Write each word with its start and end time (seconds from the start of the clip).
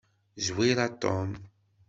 Zwir 0.45 0.77
a 0.85 0.87
Tom. 1.01 1.29